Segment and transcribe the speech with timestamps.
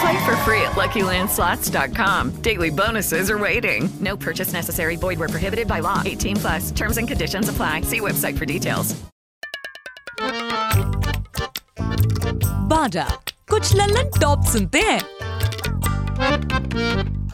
[0.00, 2.30] Play for free at LuckyLandSlots.com.
[2.42, 3.88] Daily bonuses are waiting.
[4.00, 4.96] No purchase necessary.
[4.96, 6.02] Void were prohibited by law.
[6.04, 6.70] 18 plus.
[6.70, 7.82] Terms and conditions apply.
[7.82, 8.94] See website for details.
[12.70, 13.06] बाडा
[13.50, 15.00] कुछ Lallan top सुनते हैं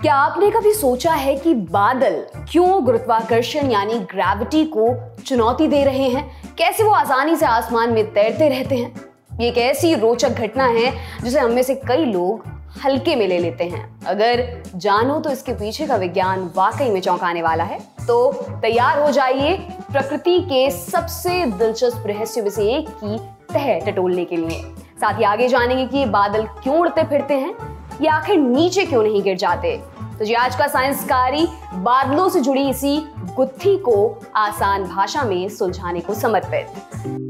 [0.00, 2.20] क्या आपने कभी सोचा है कि बादल
[2.50, 4.88] क्यों गुरुत्वाकर्षण यानी ग्रेविटी को
[5.26, 6.24] चुनौती दे रहे हैं
[6.58, 8.92] कैसे वो आसानी से आसमान में तैरते रहते हैं
[9.40, 10.92] ये एक ऐसी रोचक घटना है
[11.22, 12.53] जिसे हम में से कई लोग
[12.84, 17.42] हल्के में ले लेते हैं। अगर जानो तो इसके पीछे का विज्ञान वाकई में चौंकाने
[17.42, 18.32] वाला है। तो
[18.62, 19.56] तैयार हो जाइए
[19.92, 23.18] प्रकृति के सबसे दिलचस्प रहस्य में से एक की
[23.52, 24.60] तह टटोलने के लिए।
[25.00, 27.54] साथ ही आगे जानेंगे कि ये बादल क्यों उड़ते फिरते हैं,
[28.00, 29.76] ये आखिर नीचे क्यों नहीं गिर जाते।
[30.18, 32.98] तो जी, आज का साइंस कारी बादलों से जुड़ी इसी
[33.36, 37.23] गुत्थी को आसान भाषा में सुलझाने को समर्पित।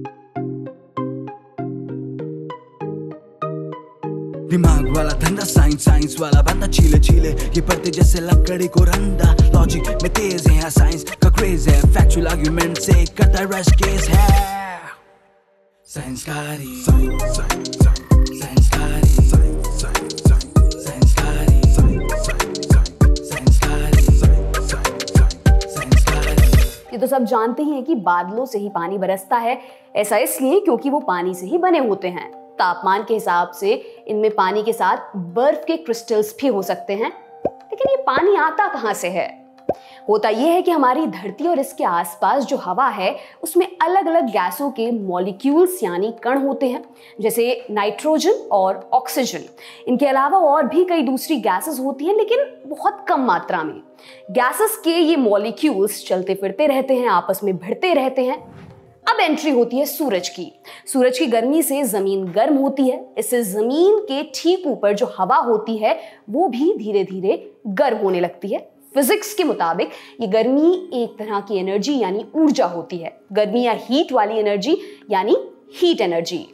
[4.55, 9.31] दिमाग वाला धंधा साइंस साइंस वाला बंदा चीले चीले ये पढ़ते जैसे लकड़ी को रंदा
[9.53, 14.27] लॉजिक में तेज है साइंस का क्रेज है। फैक्चुअल आर्गुमेंट से करता रश केस है।
[15.89, 17.43] साइंसकारी साइंसकारी
[26.93, 29.59] ये तो सब जानते ही हैं कि बादलों से ही पानी बरसता है।
[29.97, 33.75] ऐसा इसलिए क्योंकि वो पानी से ही बने होते हैं। तापमान के हिसाब से
[34.09, 37.13] इनमें पानी के साथ बर्फ़ के क्रिस्टल्स भी हो सकते हैं।
[37.47, 39.45] लेकिन ये पानी आता कहाँ से है?
[40.09, 44.27] होता यह है कि हमारी धरती और इसके आसपास जो हवा है, उसमें अलग अलग
[44.27, 46.85] गैसों के मॉलिक्यूल्स यानी कण होते हैं,
[47.21, 49.45] जैसे नाइट्रोजन और ऑक्सीजन
[49.89, 53.81] इनके अलावा और भी कई दूसरी गैसेस होती हैं, लेकिन बहुत कम मात्रा में।
[54.31, 58.64] गैसेस के ये मॉलिक्यूल्स चलते फिरते रहते हैं, आपस में भिड़ते रहते हैं।
[59.07, 60.47] अब एंट्री होती है सूरज की।
[60.87, 65.37] सूरज की गर्मी से ज़मीन गर्म होती है। इससे ज़मीन के ठीक ऊपर जो हवा
[65.39, 65.99] होती है,
[66.31, 67.37] वो भी धीरे धीरे
[67.69, 68.59] गर्म होने लगती है।
[68.95, 73.73] फिजिक्स के मुताबिक ये गर्मी एक तरह की एनर्जी यानी ऊर्जा होती है। गर्मी या
[73.81, 74.77] हीट वाली एनर्जी
[75.11, 75.37] यानी
[75.75, 76.47] हीट एनर्जी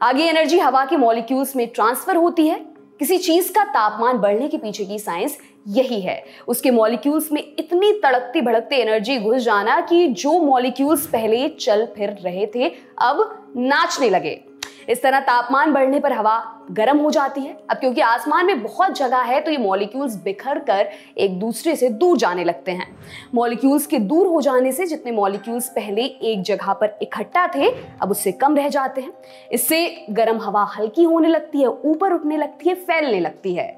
[0.00, 2.58] आगे एनर्जी हवा के मॉलिक्यूल्स में ट्रांसफ़र होती है।
[3.00, 7.92] किसी चीज़ का तापमान बढ़ने के पीछे की साइंस यही है। उसके मॉलिक्यूल्स में इतनी
[7.92, 14.10] तड़कती भड़कती एनर्जी घुस जाना कि जो मॉलिक्यूल्स पहले चल फिर रहे थे, अब नाचने
[14.10, 14.40] लगे।
[14.88, 18.96] इस तरह तापमान बढ़ने पर हवा गर्म हो जाती है। अब क्योंकि आसमान में बहुत
[18.96, 22.86] जगह है तो ये मॉलिक्यूल्स बिखर कर एक दूसरे से दूर जाने लगते हैं।
[23.34, 27.70] मॉलिक्यूल्स के दूर हो जाने से जितने मॉलिक्यूल्स पहले एक जगह पर इकट्ठा थे,
[28.02, 29.12] अब उससे कम रह जाते हैं।
[29.52, 33.68] इससे गर्म हवा हल्की होने लगती है, ऊपर उठने लगती है, फैलने लगती है।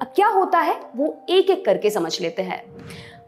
[0.00, 0.80] अब क्या होता है?
[0.96, 2.62] वो एक एक करके समझ लेते हैं।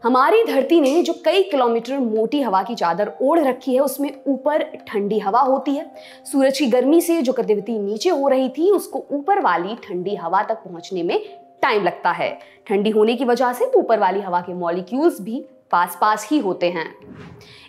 [0.03, 4.63] हमारी धरती ने जो कई किलोमीटर मोटी हवा की चादर ओढ़ रखी है, उसमें ऊपर
[4.87, 5.91] ठंडी हवा होती है।
[6.31, 10.43] सूरज की गर्मी से जो गतिविधि नीचे हो रही थी, उसको ऊपर वाली ठंडी हवा
[10.43, 11.19] तक पहुँचने में
[11.61, 15.97] टाइम लगता है। ठंडी होने की वजह से ऊपर वाली हवा के मॉलिक्यूल्स भी पास
[16.01, 16.93] पास ही होते हैं।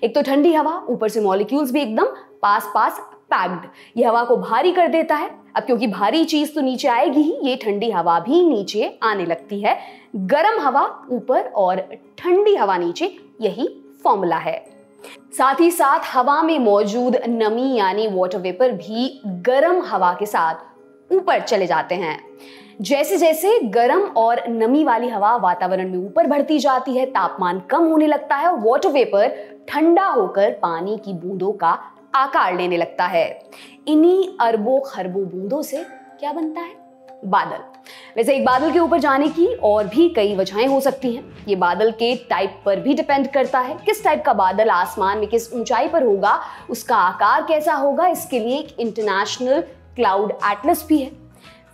[0.05, 2.07] एक तो ठंडी हवा, ऊपर से मॉलिक्यूल्स भी एकदम
[2.43, 3.01] पास पास
[3.33, 7.21] पैक्ड। ये हवा को भारी कर देता है। अब क्योंकि भारी चीज़ तो नीचे आएगी
[7.21, 9.79] ही, ये ठंडी हवा भी नीचे आने लगती है।
[10.17, 11.81] गर्म हवा ऊपर और
[12.19, 13.69] ठंडी हवा नीचे, यही
[14.05, 14.65] फॉर्मूला है।
[15.39, 21.13] साथ ही साथ हवा में मौजूद नमी यानी वाटर वेपर भी गर्म हवा के साथ
[21.13, 22.19] ऊपर चले जाते हैं।
[22.81, 27.85] जैसे जैसे गर्म और नमी वाली हवा वातावरण में ऊपर बढ़ती जाती है, तापमान कम
[27.85, 29.29] होने लगता है वाटर वेपर
[29.69, 31.79] ठंडा होकर पानी की बूंदों का
[32.15, 33.51] आकार लेने लगता है।
[33.89, 35.85] इन्हीं अरबों खरबों बूंदों से
[36.21, 36.81] क्या बनता है?
[37.25, 37.59] बादल।
[38.17, 41.57] वैसे एक बादल के ऊपर जाने की और भी कई वजहें हो सकती हैं। ये
[41.57, 45.53] बादल के टाइप पर भी डिपेंड करता है। किस टाइप का बादल आसमान में किस
[45.53, 49.61] ऊंचाई पर होगा, उसका आकार कैसा होगा, इसके लिए एक इंटरनेशनल
[49.97, 51.11] क्लाउड एटलस भी है।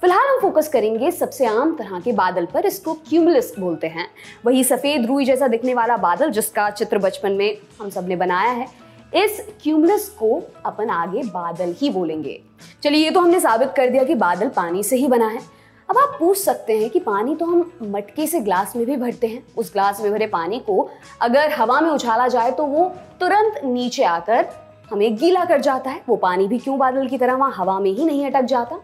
[0.00, 4.08] फ़िलहाल हम फोकस करेंगे सबसे आम तरह के बादल पर, इसको क्यूमुलस बोलते हैं।
[4.46, 8.88] वही सफ़ेद रुई जैसा दिखने वाला बादल जिसका चित्र बचपन में हम सबने बनाया है।
[9.12, 12.40] इस क्यूमलस को अपन आगे बादल ही बोलेंगे।
[12.82, 15.40] चलिए, ये तो हमने साबित कर दिया कि बादल पानी से ही बना है।
[15.88, 19.26] अब आप पूछ सकते हैं कि पानी तो हम मटके से ग्लास में भी भरते
[19.26, 20.88] हैं। उस ग्लास में भरे पानी को
[21.20, 22.84] अगर हवा में उछाला जाए तो वो
[23.20, 24.46] तुरंत नीचे आकर
[24.93, 27.90] हमें गीला कर जाता है। वो पानी भी क्यों बादल की तरह वहाँ हवा में
[27.90, 28.81] ही नहीं अटक जाता?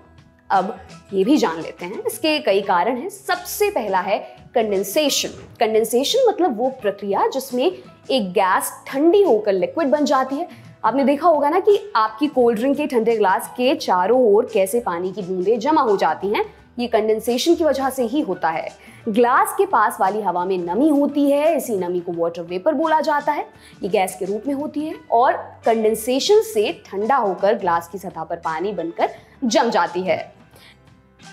[0.50, 0.76] अब
[1.12, 4.18] ये भी जान लेते हैं। इसके कई कारण हैं। सबसे पहला है
[4.54, 5.28] कंडेंसेशन
[5.60, 10.48] कंडेंसेशन मतलब वो प्रक्रिया जिसमें एक गैस ठंडी होकर लिक्विड बन जाती है।
[10.84, 14.80] आपने देखा होगा ना कि आपकी कोल्ड ड्रिंक के ठंडे ग्लास के चारों ओर कैसे
[14.80, 16.44] पानी की बूंदें जमा हो जाती हैं।
[16.78, 18.68] ये कंडेंसेशन की वजह से ही होता है।
[19.08, 23.00] ग्लास के पास वाली हवा में नमी होती है, इसी नमी को वाटर वेपर बोला
[23.00, 23.46] जाता है।
[23.82, 25.32] ये गैस के रूप में होती है और
[25.66, 29.10] कंडेंसेशन से ठंडा होकर ग्लास की सतह पर पानी बनकर
[29.44, 30.18] जम जाती है।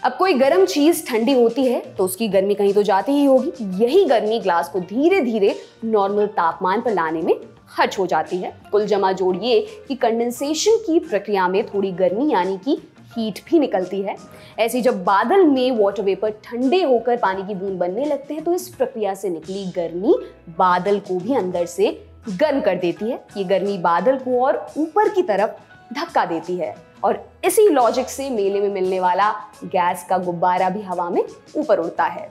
[0.04, 3.52] अब कोई गर्म चीज़ ठंडी होती है तो उसकी गर्मी कहीं तो जाती ही होगी।
[3.84, 5.56] यही गर्मी ग्लास को धीरे धीरे
[5.86, 7.36] नॉर्मल तापमान पर लाने में
[7.70, 12.58] खर्च हो जाती है। कुल जमा जोड़िए कि कंडेंसेशन की प्रक्रिया में थोड़ी गर्मी यानी
[12.58, 12.78] कि
[13.12, 14.16] हीट भी निकलती है।
[14.60, 18.54] ऐसे जब बादल में वाटर वेपर ठंडे होकर पानी की बूंद बनने लगते हैं तो
[18.54, 20.16] इस प्रक्रिया से निकली गर्मी
[20.58, 21.92] बादल को भी अंदर से
[22.30, 26.76] गर्म कर देती है। ये गर्मी बादल को और ऊपर की तरफ़ धक्का देती है।
[27.04, 29.32] और इसी लॉजिक से मेले में मिलने वाला
[29.66, 31.24] गैस का गुब्बारा भी हवा में
[31.58, 32.30] ऊपर उड़ता है।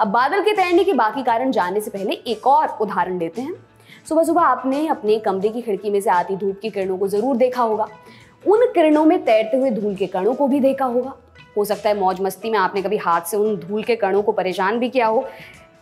[0.00, 3.54] अब बादल के तैरने के बाकी कारण जानने से पहले एक और उदाहरण लेते हैं।
[4.08, 7.36] सुबह सुबह आपने अपने कमरे की खिड़की में से आती धूप की किरणों को ज़रूर
[7.36, 7.86] देखा होगा।
[8.44, 11.14] उन किरणों में तैरते हुए धूल के कणों को भी देखा होगा।
[11.56, 14.32] हो सकता है मौज मस्ती में आपने कभी हाथ से उन धूल के कणों को
[14.32, 15.24] परेशान भी किया हो।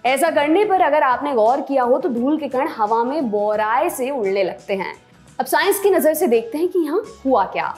[0.04, 3.88] ऐसा करने पर अगर आपने गौर किया हो तो धूल के कण हवा में बोराए
[3.90, 4.94] से उड़ने लगते हैं।
[5.38, 7.74] अब साइंस की नज़र से देखते हैं कि यहाँ हुआ क्या।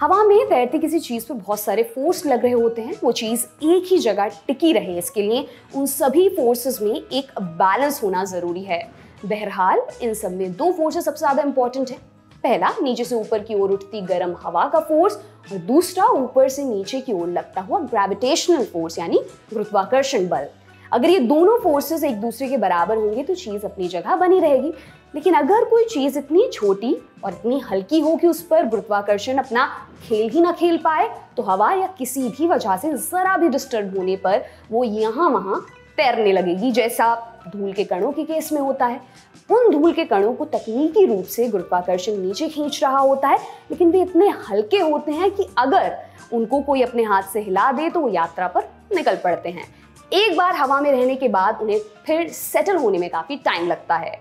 [0.00, 3.44] हवा में तैरती किसी चीज़ पर बहुत सारे फोर्स लग रहे होते हैं। वो चीज़
[3.64, 5.46] एक ही जगह टिकी रहे, इसके लिए
[5.76, 8.82] उन सभी फोर्सेस में एक बैलेंस होना ज़रूरी है।
[9.24, 11.98] बहरहाल, इन सब में दो फोर्सेस सबसे ज़्यादा इंपॉर्टेंट है।
[12.44, 15.16] पहला, नीचे से ऊपर की ओर उठती गर्म हवा का फोर्स
[15.52, 19.18] और दूसरा, ऊपर से नीचे की ओर लगता हुआ ग्रेविटेशनल फोर्स यानी
[19.52, 20.46] गुरुत्वाकर्षण बल।
[20.92, 24.72] अगर ये दोनों फोर्सेस एक दूसरे के बराबर होंगे तो चीज़ अपनी जगह बनी रहेगी।
[25.14, 26.94] लेकिन अगर कोई चीज़ इतनी छोटी
[27.24, 29.66] और इतनी हल्की हो कि उस पर गुरुत्वाकर्षण अपना
[30.02, 33.96] खेल ही ना खेल पाए तो हवा या किसी भी वजह से जरा भी डिस्टर्ब
[33.98, 35.60] होने पर वो यहाँ वहाँ
[35.96, 37.14] तैरने लगेगी, जैसा
[37.48, 39.00] धूल के कणों के केस में होता है।
[39.48, 43.38] उन धूल के कणों को तकनीकी रूप से गुरुत्वाकर्षण नीचे खींच रहा होता है,
[43.70, 45.96] लेकिन वे इतने हल्के होते हैं कि अगर
[46.32, 49.64] उनको कोई अपने हाथ से हिला दे तो वो यात्रा पर निकल पड़ते हैं।
[50.12, 53.96] एक बार हवा में रहने के बाद उन्हें फिर सेटल होने में काफ़ी टाइम लगता
[53.96, 54.18] है।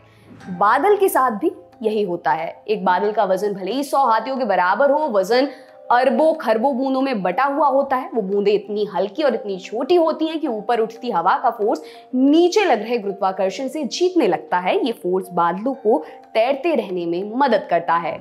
[0.50, 1.52] बादल के साथ भी
[1.84, 5.48] यही होता है। एक बादल का वज़न भले ही सौ हाथियों के बराबर हो, वज़न
[5.92, 9.96] अरबों खरबों बूंदों में बटा हुआ होता है। वो बूंदें इतनी हल्की और इतनी छोटी
[9.96, 11.82] होती हैं कि ऊपर उठती हवा का फोर्स
[12.16, 15.98] नीचे लग रहे गुरुत्वाकर्षण से जीतने लगता है। ये फोर्स बादलों को
[16.34, 18.18] तैरते रहने में मदद करता है।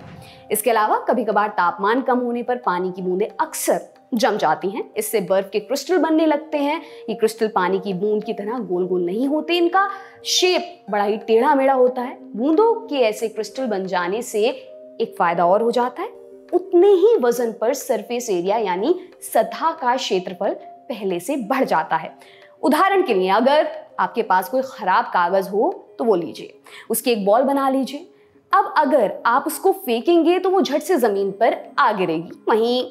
[0.51, 3.81] इसके अलावा कभी कभार तापमान कम होने पर पानी की बूंदें अक्सर
[4.15, 8.25] जम जाती हैं। इससे बर्फ़ के क्रिस्टल बनने लगते हैं। ये क्रिस्टल पानी की बूंद
[8.25, 9.89] की तरह गोल गोल नहीं होते। इनका
[10.29, 15.15] शेप बड़ा ही टेढ़ा मेढ़ा होता है। बूंदों के ऐसे क्रिस्टल बन जाने से एक
[15.19, 16.19] फ़ायदा और हो जाता है।
[16.53, 18.95] उतने ही वज़न पर सरफेस एरिया यानी
[19.25, 20.55] सतह का क्षेत्रफल
[20.89, 22.15] पहले से बढ़ जाता है।
[22.63, 23.69] उदाहरण के लिए अगर
[24.01, 26.59] आपके पास कोई खराब कागज़ हो तो वो लीजिए।
[26.91, 28.07] उसकी एक बॉल बना लीजिए।
[28.53, 32.85] अब अगर आप उसको फेंकेंगे तो वो झट से ज़मीन पर आ गिरेगी। वहीं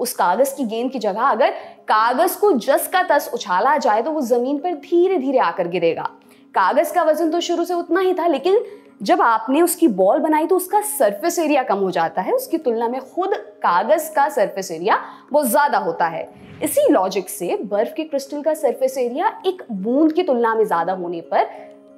[0.00, 1.50] उस कागज़ की गेंद की जगह अगर
[1.88, 6.08] कागज़ को जस का तस उछाला जाए तो वो ज़मीन पर धीरे धीरे आकर गिरेगा।
[6.54, 8.64] कागज़ का वज़न तो शुरू से उतना ही था, लेकिन
[9.00, 12.88] जब आपने उसकी बॉल बनाई तो उसका सरफेस एरिया कम हो जाता है। उसकी तुलना
[12.88, 14.98] में खुद कागज़ का सरफेस एरिया
[15.32, 16.28] बहुत ज़्यादा होता है।
[16.62, 20.92] इसी लॉजिक से बर्फ़ के क्रिस्टल का सरफेस एरिया एक बूंद की तुलना में ज़्यादा
[20.92, 21.46] होने पर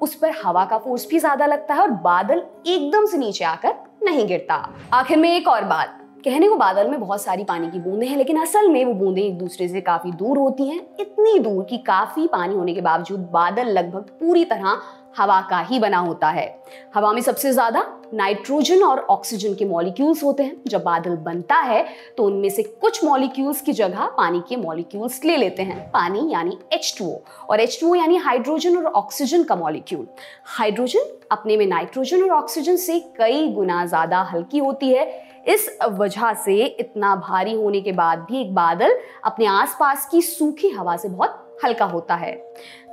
[0.02, 3.75] उस पर हवा का फोर्स भी ज़्यादा लगता है और बादल एकदम से नीचे आकर
[4.05, 4.55] नहीं गिरता।
[4.95, 8.16] आखिर में एक और बात कहने को बादल में बहुत सारी पानी की बूंदें हैं,
[8.16, 11.78] लेकिन असल में वो बूंदें एक दूसरे से काफ़ी दूर होती हैं। इतनी दूर कि
[11.78, 14.80] काफ़ी पानी होने के बावजूद बादल लगभग पूरी तरह
[15.18, 16.46] हवा का ही बना होता है।
[16.94, 17.84] हवा में सबसे ज़्यादा
[18.14, 21.84] नाइट्रोजन और ऑक्सीजन के मॉलिक्यूल्स होते हैं। जब बादल बनता है
[22.16, 26.58] तो उनमें से कुछ मॉलिक्यूल्स की जगह पानी के मॉलिक्यूल्स ले लेते हैं। पानी यानी
[26.75, 27.12] H2O
[27.50, 30.06] और H2O यानी हाइड्रोजन और ऑक्सीजन का मॉलिक्यूल।
[30.58, 35.06] हाइड्रोजन अपने में नाइट्रोजन और ऑक्सीजन से कई गुना ज़्यादा हल्की होती है।
[35.49, 40.69] इस वजह से इतना भारी होने के बाद भी एक बादल अपने आसपास की सूखी
[40.71, 42.33] हवा से बहुत हल्का होता है।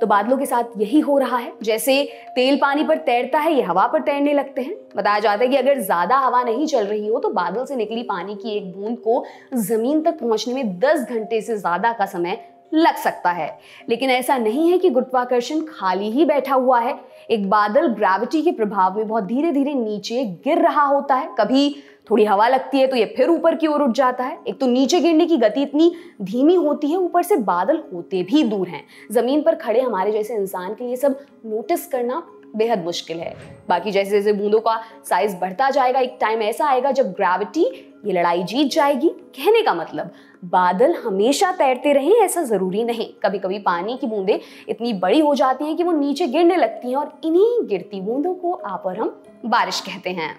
[0.00, 2.02] तो बादलों के साथ यही हो रहा है। जैसे
[2.36, 5.56] तेल पानी पर तैरता है, ये हवा पर तैरने लगते हैं। बताया जाता है कि
[5.56, 8.98] अगर ज़्यादा हवा नहीं चल रही हो तो बादल से निकली पानी की एक बूंद
[8.98, 9.24] को
[9.56, 12.38] ज़मीन तक पहुँचने में 10 घंटे से ज़्यादा का समय
[12.74, 13.48] लग सकता है।
[13.88, 16.98] लेकिन ऐसा नहीं है कि गुरुत्वाकर्षण खाली ही बैठा हुआ है।
[17.30, 21.74] एक बादल ग्रेविटी के प्रभाव में बहुत धीरे धीरे नीचे गिर रहा होता है। कभी
[22.06, 24.66] थोड़ी हवा लगती है तो ये फिर ऊपर की ओर उठ जाता है। एक तो
[24.66, 28.84] नीचे गिरने की गति इतनी धीमी होती है, ऊपर से बादल होते भी दूर हैं।
[29.12, 32.22] ज़मीन पर खड़े हमारे जैसे इंसान के लिए सब नोटिस करना
[32.56, 33.34] बेहद मुश्किल है।
[33.68, 37.64] बाकी जैसे जैसे बूंदों का साइज़ बढ़ता जाएगा, एक टाइम ऐसा आएगा जब ग्रेविटी
[38.06, 40.10] ये लड़ाई जीत जाएगी। कहने का मतलब
[40.44, 45.34] बादल हमेशा तैरते रहें ऐसा ज़रूरी नहीं। कभी कभी पानी की बूंदें इतनी बड़ी हो
[45.34, 48.98] जाती हैं कि वो नीचे गिरने लगती हैं और इन्हीं गिरती बूंदों को आप और
[48.98, 50.34] हम बारिश कहते हैं।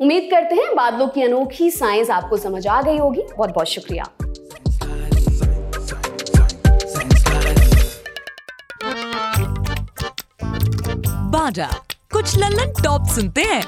[0.00, 4.04] उम्मीद करते हैं बादलों की अनोखी साइंस आपको समझ आ गई होगी। बहुत बहुत शुक्रिया।
[11.30, 11.68] बाजा
[12.12, 13.62] कुछ लल्लन टॉप सुनते हैं।